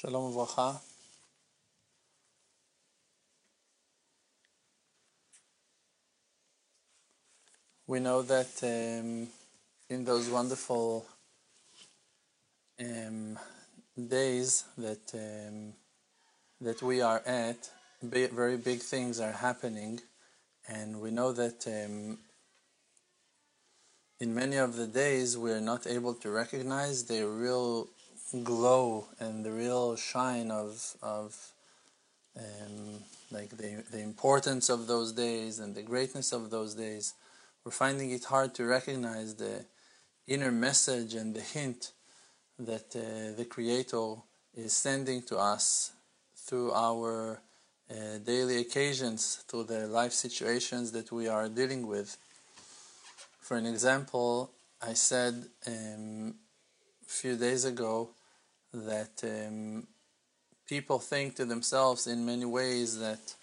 [0.00, 0.78] Shalom Uvracha.
[7.88, 9.26] We know that um,
[9.90, 11.04] in those wonderful
[12.78, 13.40] um,
[13.98, 15.72] days that um,
[16.60, 17.68] that we are at,
[18.00, 19.98] very big things are happening,
[20.68, 22.18] and we know that um,
[24.20, 27.88] in many of the days we are not able to recognize the real
[28.44, 31.52] glow and the real shine of of
[32.36, 37.14] um, like the the importance of those days and the greatness of those days.
[37.64, 39.64] We're finding it hard to recognize the
[40.26, 41.92] inner message and the hint
[42.58, 44.16] that uh, the Creator
[44.54, 45.92] is sending to us
[46.36, 47.40] through our
[47.90, 52.16] uh, daily occasions, through the life situations that we are dealing with.
[53.40, 56.34] For an example, I said um,
[57.06, 58.10] a few days ago
[58.72, 59.86] that um,
[60.66, 63.34] people think to themselves in many ways that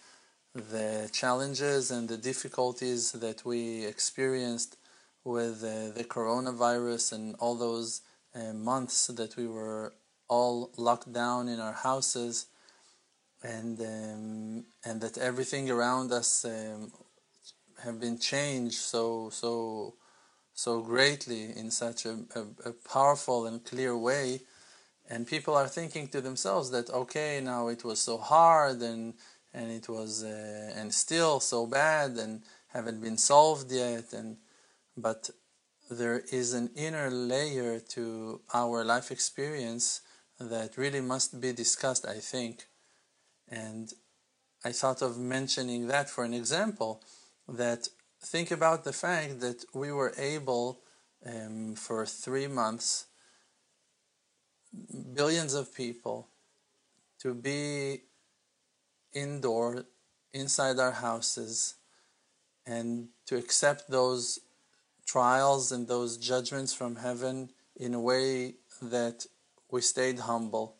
[0.54, 4.78] the challenges and the difficulties that we experienced
[5.23, 8.02] with uh, the coronavirus and all those
[8.36, 9.94] uh, months that we were
[10.30, 12.48] all locked down in our houses
[13.44, 16.92] and um, and that everything around us um,
[17.84, 19.94] have been changed so so
[20.54, 24.39] so greatly in such a, a, a powerful and clear way
[25.09, 29.14] and people are thinking to themselves that okay now it was so hard and
[29.56, 34.11] and it was uh, and still so bad and haven't been solved yet.
[34.14, 34.38] And
[34.98, 35.30] but
[35.89, 40.02] there is an inner layer to our life experience
[40.39, 42.67] that really must be discussed i think.
[43.48, 43.94] And
[44.66, 47.02] i thought of mentioning that for an example
[47.48, 47.88] that
[48.22, 50.81] think about the fact that we were able
[51.26, 53.06] um, for three months
[55.13, 56.27] billions of people
[57.19, 58.02] to be
[59.13, 59.86] indoor
[60.33, 61.75] inside our houses
[62.65, 64.39] and to accept those
[65.05, 69.25] trials and those judgments from heaven in a way that
[69.71, 70.75] we stayed humble.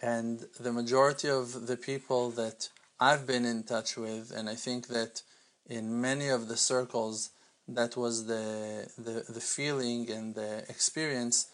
[0.00, 2.68] And the majority of the people that
[3.00, 5.22] I've been in touch with and I think that
[5.66, 7.30] in many of the circles
[7.66, 11.46] that was the the, the feeling and the experience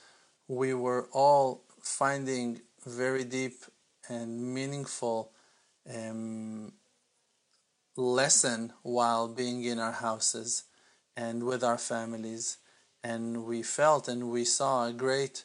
[0.50, 3.54] we were all finding very deep
[4.08, 5.30] and meaningful
[5.88, 6.72] um,
[7.96, 10.64] lesson while being in our houses
[11.16, 12.56] and with our families.
[13.04, 15.44] And we felt and we saw a great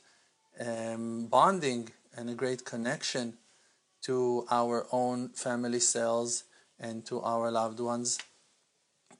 [0.59, 3.37] um, bonding and a great connection
[4.05, 6.45] to our own family cells
[6.79, 8.17] and to our loved ones.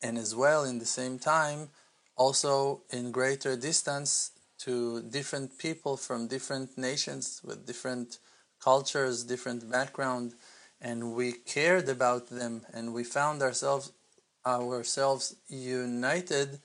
[0.01, 1.69] And as well in the same time
[2.17, 8.19] also in greater distance to different people from different nations with different
[8.59, 10.33] cultures, different background,
[10.81, 13.91] and we cared about them, and we found ourselves
[14.45, 16.59] ourselves united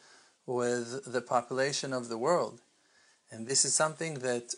[0.44, 2.60] with the population of the world,
[3.30, 4.54] and this is something that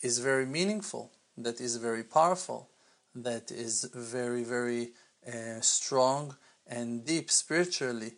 [0.00, 2.70] is very meaningful, that is very powerful,
[3.14, 4.92] that is very very
[5.26, 8.12] uh, strong and deep spiritually,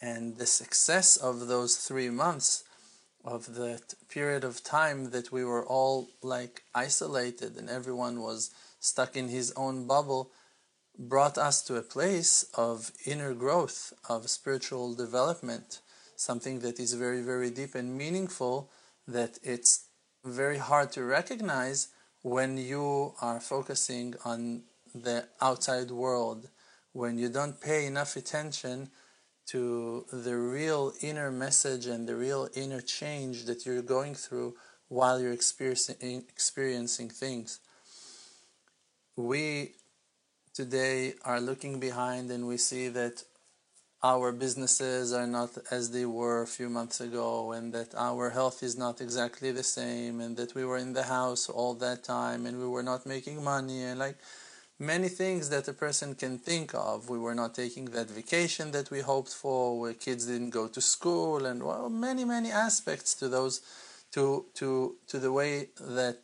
[0.00, 2.64] and the success of those three months
[3.26, 9.16] of that period of time that we were all like isolated and everyone was stuck
[9.16, 10.30] in his own bubble
[10.98, 15.80] brought us to a place of inner growth, of spiritual development,
[16.16, 18.70] something that is very, very deep and meaningful,
[19.06, 19.86] that it's
[20.24, 21.88] very hard to recognize
[22.22, 24.62] when you are focusing on
[24.94, 26.48] the outside world,
[26.92, 28.90] when you don't pay enough attention
[29.46, 34.54] to the real inner message and the real inner change that you're going through
[34.88, 37.60] while you're experiencing, experiencing things.
[39.16, 39.72] We
[40.52, 43.22] today are looking behind and we see that
[44.02, 48.62] our businesses are not as they were a few months ago and that our health
[48.62, 52.46] is not exactly the same and that we were in the house all that time
[52.46, 54.18] and we were not making money and like
[54.78, 57.08] many things that a person can think of.
[57.08, 60.80] We were not taking that vacation that we hoped for, where kids didn't go to
[60.80, 63.60] school, and well, many, many aspects to those,
[64.12, 66.18] to to to the way that,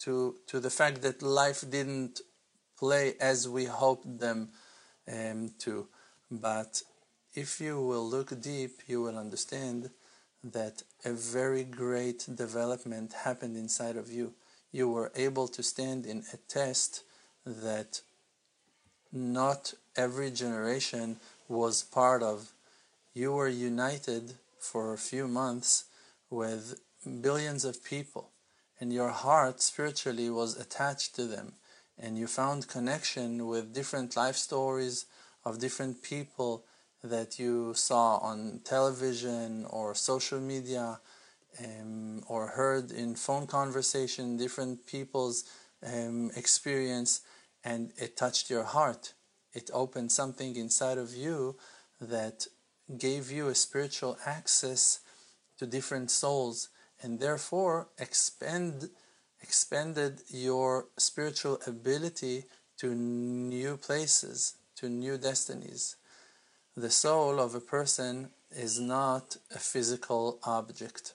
[0.00, 2.20] to to the fact that life didn't
[2.78, 4.48] play as we hoped them
[5.12, 5.86] um, to.
[6.30, 6.82] But
[7.34, 9.90] if you will look deep, you will understand
[10.42, 14.34] that a very great development happened inside of you.
[14.72, 17.02] You were able to stand in a test
[17.44, 18.00] that
[19.12, 21.16] not every generation
[21.48, 22.52] was part of.
[23.12, 25.84] You were united for a few months
[26.30, 26.80] with
[27.20, 28.30] billions of people,
[28.80, 31.54] and your heart spiritually was attached to them
[31.98, 35.06] and you found connection with different life stories
[35.44, 36.64] of different people
[37.02, 40.98] that you saw on television or social media
[41.64, 45.44] um, or heard in phone conversation different people's
[45.84, 47.20] um, experience
[47.64, 49.14] and it touched your heart
[49.54, 51.56] it opened something inside of you
[52.00, 52.48] that
[52.98, 54.98] gave you a spiritual access
[55.58, 56.68] to different souls
[57.00, 58.90] and therefore expand
[59.40, 62.44] expanded your spiritual ability
[62.78, 65.96] to new places, to new destinies.
[66.74, 71.12] The soul of a person is not a physical object.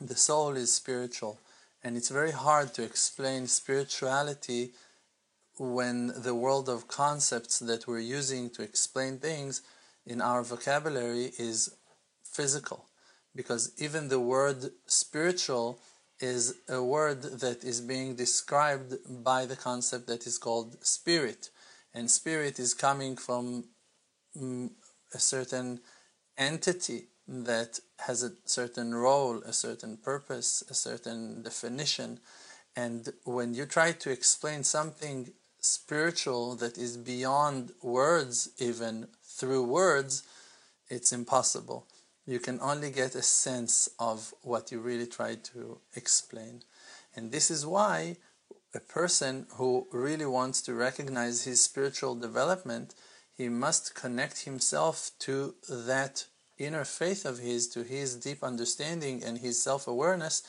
[0.00, 1.38] The soul is spiritual,
[1.82, 4.72] and it's very hard to explain spirituality
[5.58, 9.62] when the world of concepts that we're using to explain things
[10.06, 11.74] in our vocabulary is
[12.24, 12.88] physical.
[13.34, 15.78] Because even the word spiritual
[16.20, 18.94] is a word that is being described
[19.24, 21.50] by the concept that is called spirit.
[21.94, 23.64] And spirit is coming from
[24.36, 24.70] mm,
[25.12, 25.80] a certain
[26.38, 32.20] entity that has a certain role, a certain purpose, a certain definition.
[32.74, 40.24] And when you try to explain something spiritual that is beyond words, even through words,
[40.88, 41.86] it's impossible
[42.26, 46.62] you can only get a sense of what you really try to explain.
[47.16, 48.16] And this is why
[48.74, 52.94] a person who really wants to recognize his spiritual development,
[53.36, 56.26] he must connect himself to that
[56.58, 60.42] inner faith of his, to his deep understanding and his self awareness,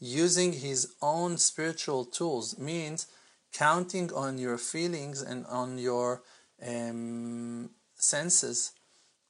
[0.00, 3.06] using his own spiritual tools, means
[3.52, 6.22] counting on your feelings and on your
[6.66, 8.72] um, senses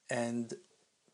[0.09, 0.53] and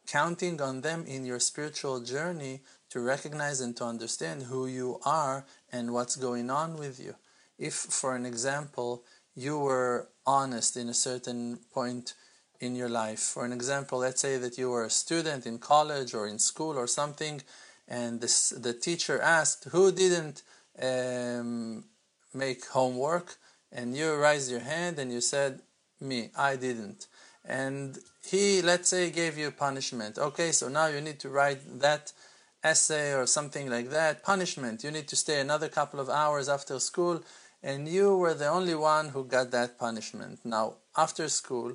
[0.08, 5.46] counting on them in your spiritual journey to recognize and to understand who you are
[5.72, 7.16] and what's going on with you.
[7.58, 9.04] If, for an example,
[9.36, 12.14] you were honest in a certain point
[12.60, 16.14] in your life, for an example, let's say that you were a student in college
[16.14, 17.42] or in school or something,
[17.88, 20.42] and this, the teacher asked who didn't
[20.82, 21.86] um,
[22.34, 23.38] make homework,
[23.72, 25.62] and you raised your hand and you said,
[26.00, 27.08] Me, I didn't
[27.48, 30.18] and he, let's say, gave you punishment.
[30.18, 32.12] Okay, so now you need to write that
[32.64, 34.24] essay or something like that.
[34.24, 34.84] Punishment.
[34.84, 37.24] You need to stay another couple of hours after school,
[37.62, 40.40] and you were the only one who got that punishment.
[40.44, 41.74] Now, after school,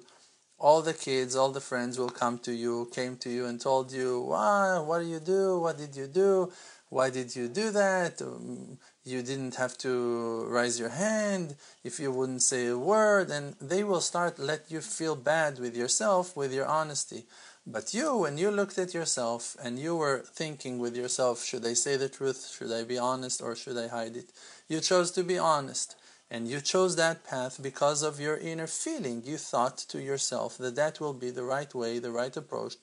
[0.61, 3.91] all the kids, all the friends will come to you, came to you, and told
[3.93, 4.79] you, "Why?
[4.79, 5.59] What do you do?
[5.59, 6.53] What did you do?
[6.91, 8.21] Why did you do that?
[8.21, 13.57] Um, you didn't have to raise your hand if you wouldn't say a word and
[13.61, 17.25] they will start let you feel bad with yourself with your honesty
[17.67, 21.73] but you when you looked at yourself and you were thinking with yourself should i
[21.73, 24.31] say the truth should i be honest or should i hide it
[24.69, 25.97] you chose to be honest
[26.31, 30.77] and you chose that path because of your inner feeling you thought to yourself that
[30.77, 32.77] that will be the right way the right approach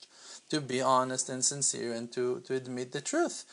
[0.48, 3.44] to be honest and sincere and to, to admit the truth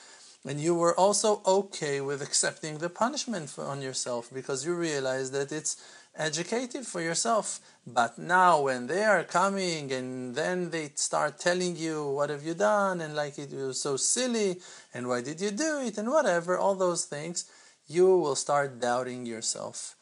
[0.48, 5.32] and you were also okay with accepting the punishment for, on yourself because you realize
[5.32, 5.76] that it's
[6.16, 7.60] educative for yourself.
[7.88, 12.54] But now, when they are coming and then they start telling you, What have you
[12.54, 13.02] done?
[13.02, 14.58] and like it was so silly,
[14.94, 15.98] and why did you do it?
[15.98, 17.46] and whatever, all those things,
[17.88, 19.96] you will start doubting yourself.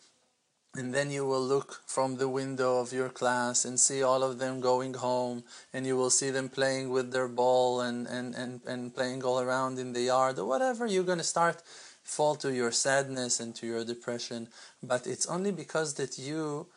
[0.75, 4.39] And then you will look from the window of your class and see all of
[4.39, 8.61] them going home, and you will see them playing with their ball and, and, and,
[8.65, 10.87] and playing all around in the yard or whatever.
[10.87, 11.61] You're going to start
[12.03, 14.49] fall to your sadness and to your depression.
[14.81, 16.67] But it's only because that you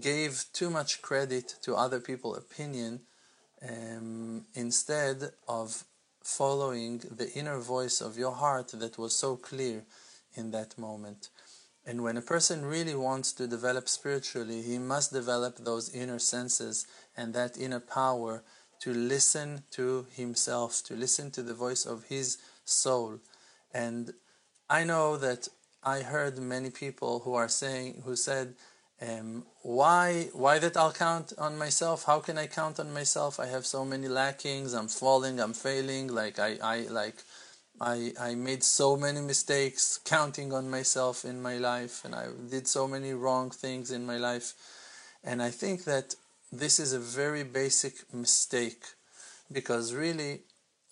[0.00, 3.00] gave too much credit to other people's opinion
[3.68, 5.84] um, instead of
[6.22, 9.84] following the inner voice of your heart that was so clear
[10.34, 11.28] in that moment.
[11.86, 16.86] And when a person really wants to develop spiritually, he must develop those inner senses
[17.16, 18.42] and that inner power
[18.80, 23.18] to listen to himself, to listen to the voice of his soul.
[23.72, 24.14] And
[24.68, 25.48] I know that
[25.82, 28.54] I heard many people who are saying, who said,
[29.02, 32.04] um, why, why that I'll count on myself?
[32.04, 33.38] How can I count on myself?
[33.38, 34.72] I have so many lackings.
[34.72, 35.40] I'm falling.
[35.40, 36.08] I'm failing.
[36.08, 37.16] Like I, I like
[37.84, 42.66] I, I made so many mistakes counting on myself in my life, and I did
[42.66, 44.54] so many wrong things in my life.
[45.22, 46.14] And I think that
[46.50, 48.84] this is a very basic mistake
[49.52, 50.40] because really,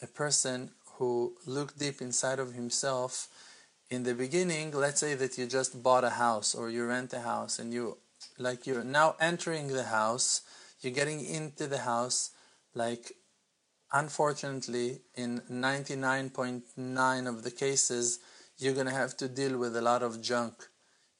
[0.02, 3.28] a person who looked deep inside of himself
[3.88, 7.20] in the beginning, let's say that you just bought a house or you rent a
[7.20, 7.96] house and you
[8.38, 10.42] like you're now entering the house,
[10.82, 12.32] you're getting into the house
[12.74, 13.12] like
[13.92, 18.20] unfortunately, in 99.9 of the cases,
[18.58, 20.54] you're going to have to deal with a lot of junk.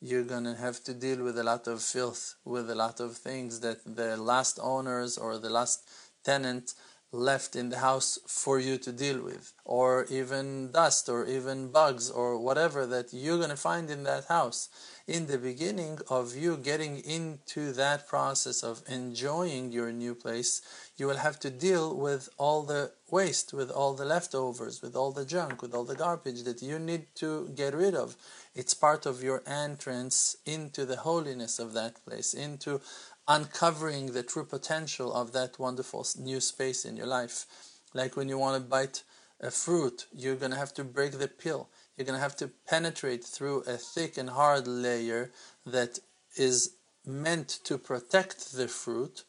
[0.00, 3.16] You're going to have to deal with a lot of filth, with a lot of
[3.16, 5.88] things that the last owners or the last
[6.24, 6.74] tenant
[7.12, 12.10] left in the house for you to deal with, or even dust, or even bugs,
[12.10, 14.70] or whatever that you're going to find in that house.
[15.06, 20.62] In the beginning of you getting into that process of enjoying your new place,
[20.96, 25.12] you will have to deal with all the waste, with all the leftovers, with all
[25.12, 28.16] the junk, with all the garbage that you need to get rid of.
[28.54, 32.80] It's part of your entrance into the holiness of that place, into
[33.28, 37.46] uncovering the true potential of that wonderful new space in your life.
[37.94, 39.02] Like when you want to bite
[39.40, 41.68] a fruit, you're going to have to break the peel.
[41.96, 45.30] You're going to have to penetrate through a thick and hard layer
[45.66, 45.98] that
[46.36, 46.74] is
[47.04, 49.24] meant to protect the fruit,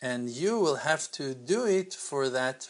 [0.00, 2.68] and you will have to do it for that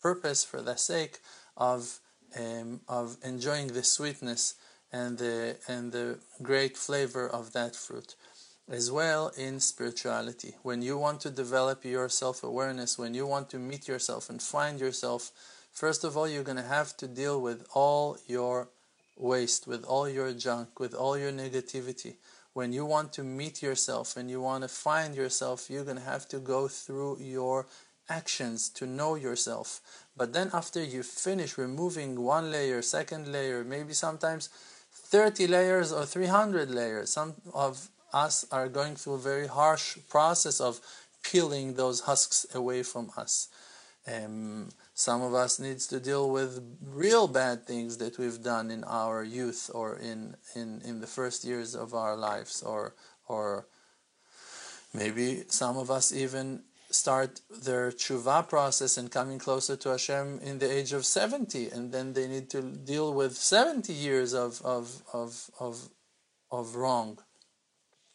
[0.00, 1.18] purpose, for the sake
[1.56, 2.00] of
[2.38, 4.54] um, of enjoying the sweetness
[4.90, 8.14] and the and the great flavor of that fruit
[8.68, 10.54] as well in spirituality.
[10.62, 14.40] When you want to develop your self awareness, when you want to meet yourself and
[14.40, 15.30] find yourself,
[15.72, 18.68] first of all, you're going to have to deal with all your
[19.16, 22.14] waste, with all your junk, with all your negativity.
[22.52, 26.02] When you want to meet yourself and you want to find yourself, you're going to
[26.02, 27.66] have to go through your
[28.08, 29.80] actions to know yourself.
[30.16, 34.50] But then, after you finish removing one layer, second layer, maybe sometimes
[34.92, 40.60] 30 layers or 300 layers some of us are going through a very harsh process
[40.60, 40.80] of
[41.22, 43.48] peeling those husks away from us.
[44.06, 48.82] Um, some of us needs to deal with real bad things that we've done in
[48.84, 52.94] our youth or in, in, in the first years of our lives or
[53.28, 53.66] or
[54.92, 60.58] maybe some of us even start their tshuva process and coming closer to Hashem in
[60.58, 65.02] the age of 70 and then they need to deal with 70 years of, of,
[65.12, 65.88] of, of,
[66.50, 67.18] of wrong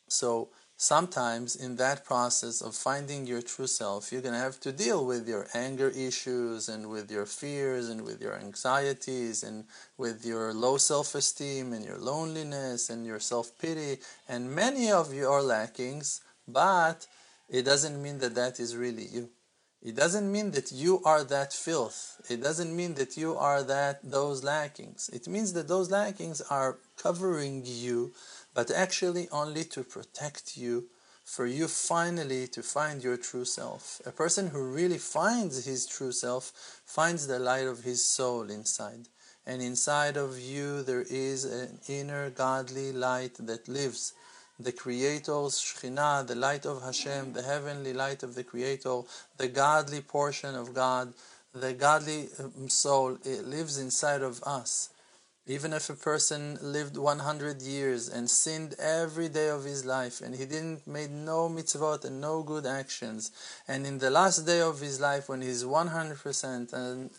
[0.07, 4.71] so sometimes in that process of finding your true self, you're going to have to
[4.71, 9.65] deal with your anger issues and with your fears and with your anxieties and
[9.97, 13.97] with your low self esteem and your loneliness and your self pity
[14.29, 17.07] and many of your lackings, but
[17.49, 19.29] it doesn't mean that that is really you.
[19.81, 22.19] It doesn't mean that you are that filth.
[22.29, 25.09] It doesn't mean that you are that those lackings.
[25.13, 28.11] It means that those lackings are covering you
[28.57, 30.85] but actually only to protect you,
[31.23, 34.01] for you finally to find your true self.
[34.03, 39.09] A person who really finds his true self finds the light of his soul inside.
[39.45, 44.13] And inside of you there is an inner godly light that lives.
[44.59, 49.01] The Creator's Shekhinah, the light of Hashem, the heavenly light of the Creator,
[49.37, 51.13] the godly portion of God,
[51.53, 54.89] the godly um, soul, it lives inside of us.
[55.49, 60.35] Even if a person lived 100 years and sinned every day of his life and
[60.35, 63.31] he didn't made no mitzvot and no good actions,
[63.65, 67.09] and in the last day of his life when he's 100% and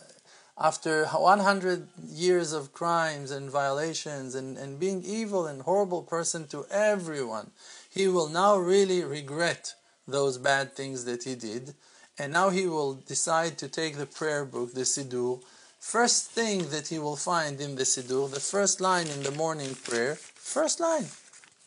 [0.58, 6.66] after 100 years of crimes and violations and, and being evil and horrible person to
[6.70, 7.52] everyone,
[7.88, 9.75] he will now really regret
[10.06, 11.75] those bad things that he did.
[12.18, 15.40] And now he will decide to take the prayer book, the Siddur,
[15.78, 19.75] First thing that he will find in the Siddur, the first line in the morning
[19.75, 21.06] prayer, first line,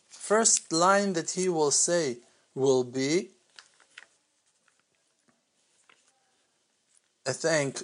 [0.08, 2.18] first line that he will say
[2.54, 3.30] will be
[7.26, 7.82] a thank,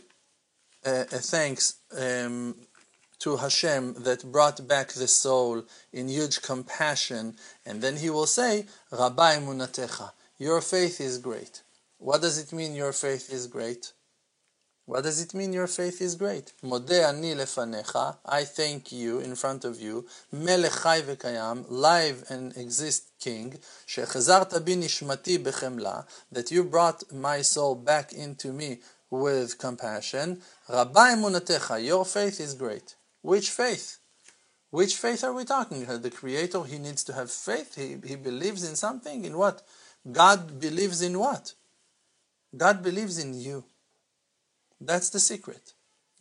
[0.84, 2.54] a, thanks um,
[3.18, 8.66] to Hashem that brought back the soul in huge compassion, and then he will say,
[8.92, 11.62] Rabbi emunatecha, your faith is great.
[11.98, 13.92] What does it mean your faith is great?
[14.88, 16.54] What does it mean your faith is great?
[16.64, 22.56] Modeh ani lefanecha, I thank you in front of you, melech chai v'kayam, live and
[22.56, 28.78] exist king, shechazarta bi nishmati bechemla, that you brought my soul back into me
[29.10, 30.40] with compassion.
[30.70, 32.94] Rabbi emunatecha, your faith is great.
[33.20, 33.98] Which faith?
[34.70, 35.86] Which faith are we talking?
[35.86, 37.74] Uh, the Creator, he needs to have faith.
[37.74, 39.26] He, he believes in something.
[39.26, 39.60] In what?
[40.10, 41.52] God believes in what?
[42.56, 43.64] God believes in you.
[44.80, 45.72] That's the secret.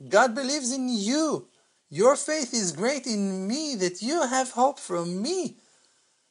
[0.09, 1.47] God believes in you.
[1.89, 5.55] Your faith is great in me, that you have hope from me,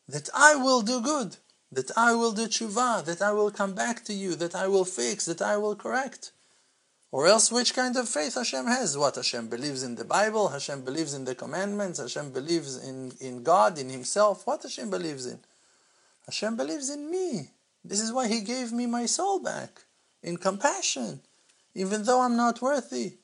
[0.06, 1.36] that I will do good,
[1.72, 4.84] that I will do tshuva, that I will come back to you, that I will
[4.84, 6.32] fix, that I will correct.
[7.10, 8.98] Or else, which kind of faith Hashem has?
[8.98, 13.42] What Hashem believes in the Bible, Hashem believes in the commandments, Hashem believes in, in
[13.42, 14.46] God, in Himself.
[14.46, 15.38] What Hashem believes in?
[16.26, 17.52] Hashem believes in me.
[17.82, 19.84] This is why He gave me my soul back
[20.22, 21.20] in compassion
[21.76, 23.18] even though I'm not worthy.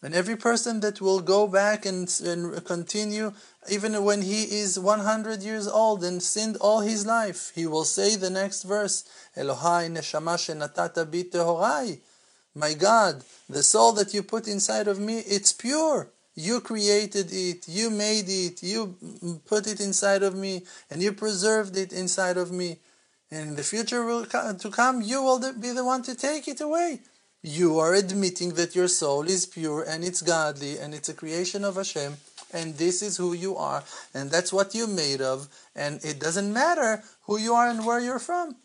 [0.00, 3.32] And every person that will go back and, and continue,
[3.68, 8.14] even when he is 100 years old and sinned all his life, he will say
[8.14, 9.02] the next verse,
[9.36, 11.98] Elohai neshama shenatata bi.
[12.54, 16.10] My God, the soul that you put inside of me, it's pure.
[16.36, 18.96] You created it, you made it, you
[19.46, 22.78] put it inside of me, and you preserved it inside of me.
[23.32, 26.60] And in the future will to come, you will be the one to take it
[26.60, 27.00] away
[27.42, 31.64] you are admitting that your soul is pure and it's godly and it's a creation
[31.64, 32.16] of Hashem
[32.52, 36.52] and this is who you are and that's what you're made of and it doesn't
[36.52, 38.56] matter who you are and where you're from.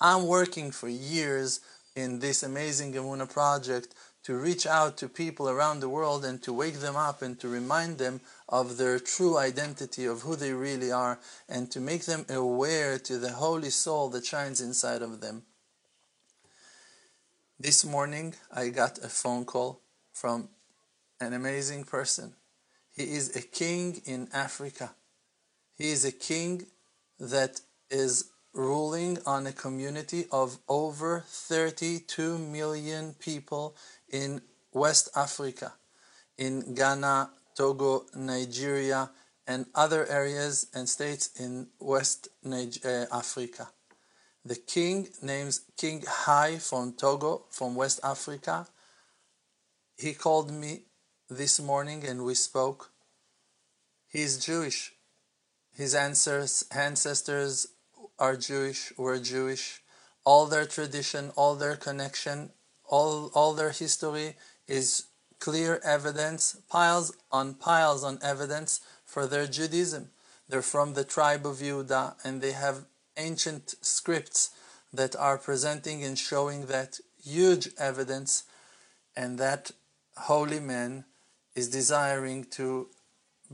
[0.00, 1.60] I'm working for years
[1.94, 6.52] in this amazing Emunah project to reach out to people around the world and to
[6.52, 10.90] wake them up and to remind them of their true identity of who they really
[10.90, 15.42] are and to make them aware to the holy soul that shines inside of them.
[17.60, 19.80] This morning I got a phone call
[20.12, 20.48] from
[21.20, 22.34] an amazing person.
[22.96, 24.96] He is a king in Africa.
[25.78, 26.66] He is a king
[27.20, 33.76] that is ruling on a community of over 32 million people
[34.10, 34.42] in
[34.72, 35.74] West Africa,
[36.36, 39.10] in Ghana, Togo, Nigeria,
[39.46, 43.68] and other areas and states in West uh, Africa.
[44.46, 48.66] The king names King Hai from Togo, from West Africa.
[49.96, 50.82] He called me
[51.30, 52.90] this morning and we spoke.
[54.06, 54.92] He is Jewish.
[55.72, 57.66] His ancestors
[58.18, 59.82] are Jewish, were Jewish.
[60.24, 62.50] All their tradition, all their connection,
[62.84, 64.36] all, all their history
[64.68, 65.06] is
[65.40, 70.10] clear evidence, piles on piles on evidence for their Judaism.
[70.48, 72.84] They're from the tribe of Judah and they have
[73.16, 74.50] ancient scripts
[74.92, 78.44] that are presenting and showing that huge evidence
[79.16, 79.70] and that
[80.16, 81.04] holy man
[81.54, 82.88] is desiring to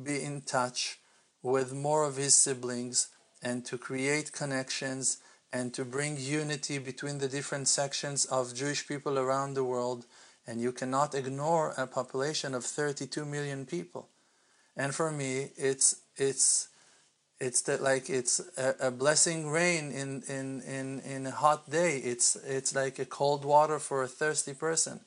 [0.02, 0.98] be in touch
[1.42, 3.08] with more of his siblings
[3.42, 5.18] and to create connections
[5.52, 10.06] and to bring unity between the different sections of Jewish people around the world.
[10.46, 14.08] And you cannot ignore a population of 32 million people.
[14.76, 16.68] And for me, it's it's
[17.40, 21.96] it's that like it's a, a, blessing rain in, in, in, in a hot day.
[21.96, 25.00] It's it's like a cold water for a thirsty person.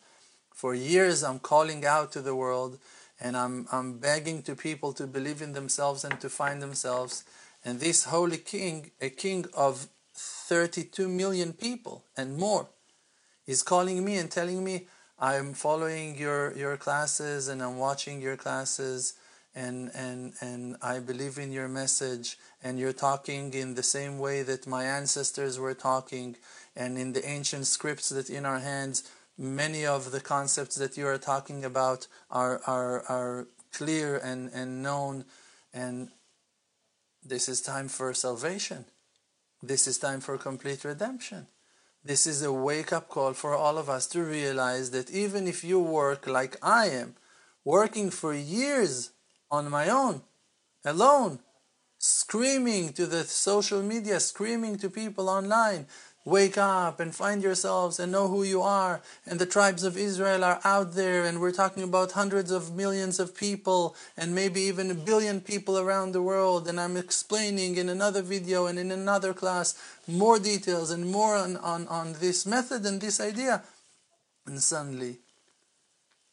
[0.51, 2.79] For years I'm calling out to the world
[3.21, 7.23] and I'm I'm begging to people to believe in themselves and to find themselves.
[7.63, 12.67] And this holy king, a king of 32 million people and more,
[13.45, 14.87] is calling me and telling me
[15.19, 19.13] I'm following your your classes and I'm watching your classes
[19.55, 24.41] and and and I believe in your message and you're talking in the same way
[24.43, 26.35] that my ancestors were talking
[26.75, 29.03] and in the ancient scripts that in our hands
[29.37, 34.81] many of the concepts that you are talking about are are are clear and and
[34.81, 35.25] known
[35.73, 36.09] and
[37.25, 38.85] this is time for salvation.
[39.61, 41.47] This is time for complete redemption.
[42.03, 45.63] This is a wake up call for all of us to realize that even if
[45.63, 47.15] you work like I am
[47.63, 49.11] working for years
[49.53, 50.23] on my own,
[50.83, 51.37] alone,
[51.99, 55.85] screaming to the social media, screaming to people online,
[56.25, 59.01] wake up and find yourselves and know who you are.
[59.27, 63.19] And the tribes of Israel are out there, and we're talking about hundreds of millions
[63.19, 66.67] of people, and maybe even a billion people around the world.
[66.67, 69.75] And I'm explaining in another video and in another class
[70.07, 73.61] more details and more on, on, on this method and this idea.
[74.47, 75.19] And suddenly,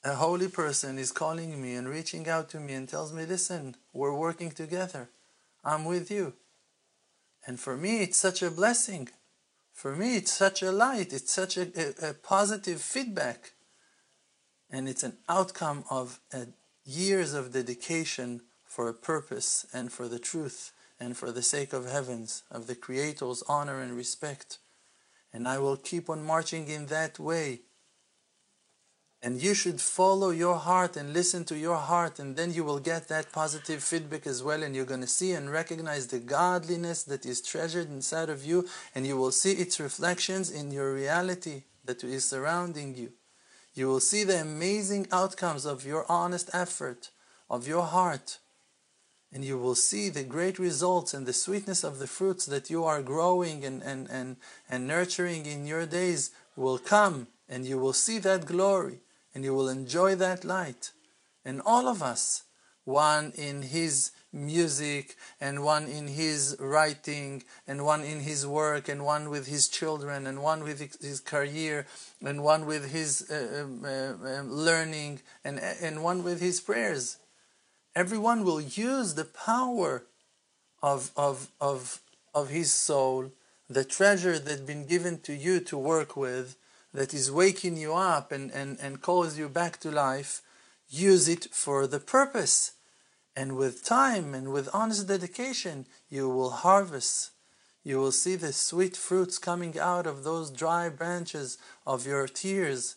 [0.02, 3.76] a holy person is calling me and reaching out to me and tells me, listen,
[3.92, 5.10] we're working together.
[5.64, 6.34] I'm with you.
[7.46, 9.08] And for me, it's such a blessing.
[9.72, 11.12] For me, it's such a light.
[11.12, 13.52] It's such a, a, a positive feedback.
[14.70, 16.46] And it's an outcome of a,
[16.84, 21.90] years of dedication for a purpose and for the truth and for the sake of
[21.90, 24.58] heavens, of the Creator's honor and respect.
[25.32, 27.60] And I will keep on marching in that way
[29.22, 32.78] and you should follow your heart and listen to your heart, and then you will
[32.78, 34.62] get that positive feedback as well.
[34.62, 38.66] And you're going to see and recognize the godliness that is treasured inside of you,
[38.94, 43.12] and you will see its reflections in your reality that is surrounding you.
[43.74, 47.10] You will see the amazing outcomes of your honest effort,
[47.50, 48.38] of your heart,
[49.32, 52.84] and you will see the great results and the sweetness of the fruits that you
[52.84, 54.36] are growing and, and, and,
[54.68, 59.00] and nurturing in your days will come, and you will see that glory
[59.34, 60.92] and you will enjoy that light.
[61.44, 62.44] And all of us,
[62.84, 69.04] one in his music, and one in his writing, and one in his work, and
[69.04, 71.86] one with his children, and one with his career,
[72.24, 77.18] and one with his uh, um, uh, uh, learning, and, and one with his prayers.
[77.94, 80.04] Everyone will use the power
[80.82, 82.00] of, of, of,
[82.34, 83.32] of his soul,
[83.68, 86.56] the treasure that's been given to you to work with,
[86.92, 90.42] that is waking you up and, and, and calls you back to life,
[90.88, 92.72] use it for the purpose.
[93.36, 97.30] And with time and with honest dedication, you will harvest.
[97.84, 102.96] You will see the sweet fruits coming out of those dry branches of your tears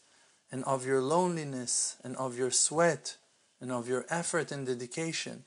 [0.51, 3.17] and of your loneliness and of your sweat
[3.61, 5.45] and of your effort and dedication.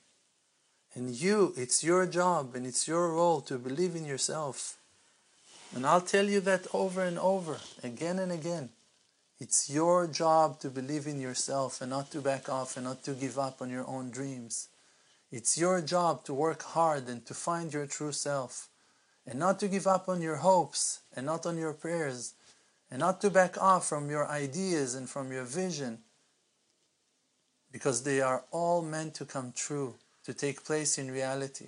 [0.94, 4.78] And you, it's your job and it's your role to believe in yourself.
[5.74, 8.70] And I'll tell you that over and over, again and again.
[9.38, 13.12] It's your job to believe in yourself and not to back off and not to
[13.12, 14.68] give up on your own dreams.
[15.30, 18.68] It's your job to work hard and to find your true self
[19.26, 22.34] and not to give up on your hopes and not on your prayers
[22.90, 25.98] and not to back off from your ideas and from your vision
[27.72, 31.66] because they are all meant to come true, to take place in reality.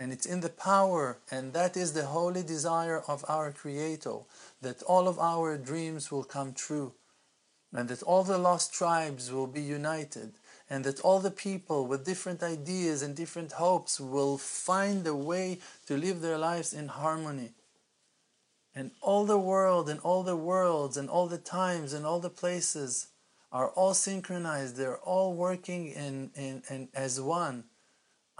[0.00, 4.20] And it's in the power, and that is the holy desire of our Creator,
[4.62, 6.94] that all of our dreams will come true,
[7.70, 10.32] and that all the lost tribes will be united,
[10.70, 15.58] and that all the people with different ideas and different hopes will find a way
[15.86, 17.50] to live their lives in harmony.
[18.74, 22.30] And all the world and all the worlds and all the times and all the
[22.30, 23.08] places
[23.52, 24.76] are all synchronized.
[24.76, 27.64] They're all working in, in, in as one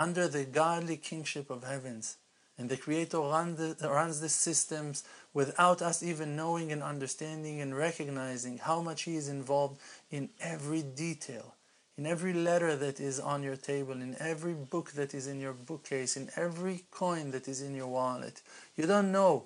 [0.01, 2.17] under the godly kingship of heavens.
[2.57, 7.77] And the Creator run the, runs the systems without us even knowing and understanding and
[7.77, 9.79] recognizing how much He is involved
[10.11, 11.55] in every detail,
[11.97, 15.53] in every letter that is on your table, in every book that is in your
[15.53, 18.41] bookcase, in every coin that is in your wallet.
[18.77, 19.45] You don't know.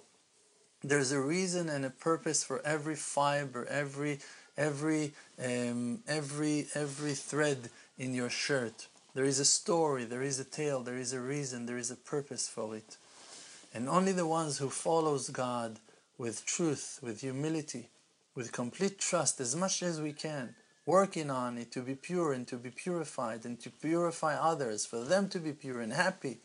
[0.82, 4.20] There's a reason and a purpose for every fiber, every
[4.56, 5.14] every
[5.44, 8.86] um, every every thread in your shirt.
[9.14, 11.96] There is a story, there is a tale, there is a reason, there is a
[11.96, 12.96] purpose for it.
[13.72, 15.78] And only the ones who follows God
[16.18, 17.90] with truth, with humility,
[18.34, 22.46] with complete trust as much as we can, working on it to be pure and
[22.48, 26.38] to be purified and to purify others, for them to be pure and happy,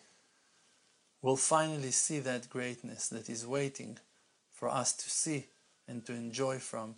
[1.24, 3.98] will finally see that greatness that is waiting
[4.54, 5.48] for us to see
[5.88, 6.96] and to enjoy from.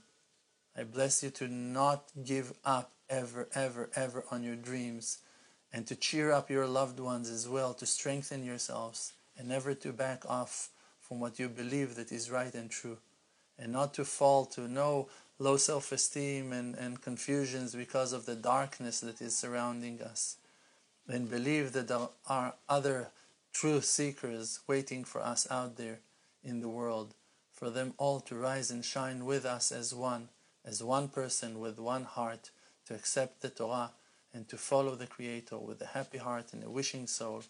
[0.77, 5.19] I bless you to not give up ever, ever, ever on your dreams
[5.73, 9.93] and to cheer up your loved ones as well, to strengthen yourselves, and never to
[9.93, 12.97] back off from what you believe that is right and true,
[13.57, 15.07] and not to fall to no
[15.39, 20.37] low self esteem and, and confusions because of the darkness that is surrounding us.
[21.07, 23.09] And believe that there are other
[23.51, 25.99] true seekers waiting for us out there
[26.43, 27.13] in the world,
[27.51, 30.29] for them all to rise and shine with us as one,
[30.63, 32.51] as one person with one heart,
[32.87, 33.91] to accept the Torah
[34.33, 37.43] and to follow the Creator with a happy heart and a wishing soul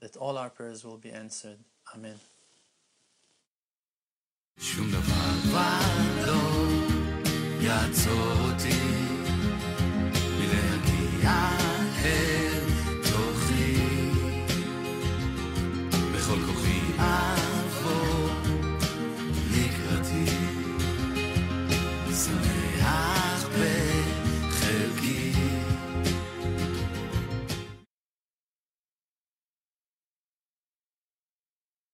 [0.00, 1.58] that all our prayers will be answered.
[1.94, 2.18] Amen.